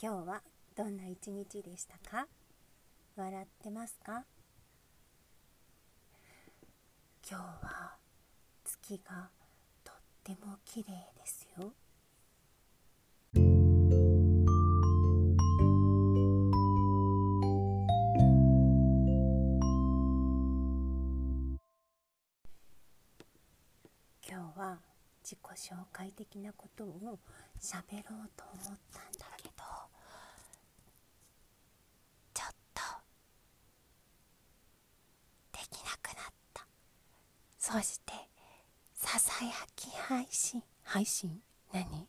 [0.00, 0.42] 今日は
[0.76, 2.28] どんな一日でしたか？
[3.16, 4.24] 笑ってますか？
[7.28, 7.96] 今日は
[8.62, 9.28] 月が
[9.82, 11.72] とっても綺麗ですよ。
[24.30, 24.78] 今日は
[25.24, 27.18] 自己紹介的なことを
[27.60, 29.52] 喋ろうと思ったんだけど
[32.32, 32.82] ちょっと
[35.58, 36.66] できなくなった。
[37.58, 38.12] そして
[38.94, 40.62] ささやき配信。
[40.84, 41.42] 配信？
[41.72, 42.06] 何？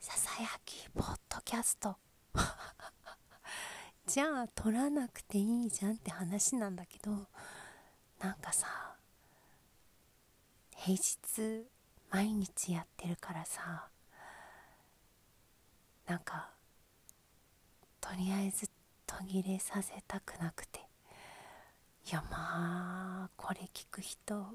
[0.00, 1.96] ささやきポッドキャスト。
[4.06, 7.28] じゃあ撮らなくていいじゃんって話なんだけど
[8.18, 8.96] なんかさ
[10.76, 11.66] 平日
[12.10, 13.88] 毎日やってるからさ
[16.06, 16.50] なんか
[18.00, 18.68] とりあえず
[19.06, 20.83] 途切れさせたくなくて。
[22.14, 24.46] やまあこれ聞く人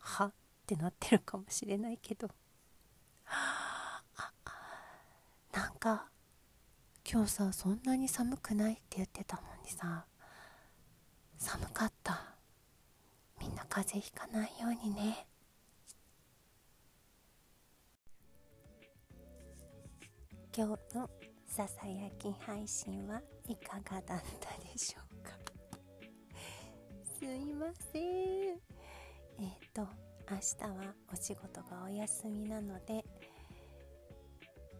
[0.00, 0.32] はっ
[0.66, 2.28] てなってるかもしれないけど。
[3.26, 4.02] あ
[5.52, 6.08] なんか
[7.08, 10.04] 今日さそんなに寒くないって言ってたのにさ
[11.38, 12.34] 寒かった。
[13.40, 15.26] みんな風邪ひかないようにね。
[20.56, 21.10] 今日の
[21.46, 25.13] ささやき配信はいかがだったでしょう
[27.24, 27.34] す。
[27.34, 29.86] いませんえっ、ー、と
[30.30, 33.04] 明日はお仕事がお休みなので、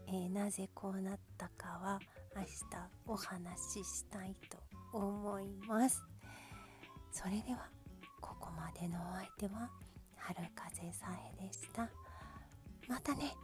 [0.07, 1.99] えー、なぜこうなったかは
[2.35, 2.49] 明日
[3.07, 4.57] お話ししたいと
[4.97, 6.03] 思います。
[7.11, 7.69] それでは
[8.21, 9.69] ここまでのお相手は
[10.17, 11.07] 春風さ
[11.39, 11.89] えでした。
[12.87, 13.35] またね。